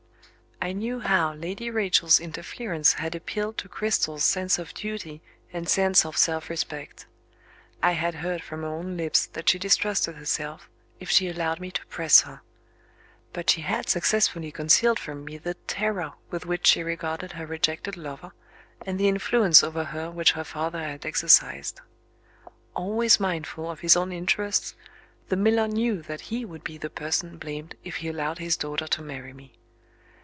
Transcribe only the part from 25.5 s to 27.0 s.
knew that he would be the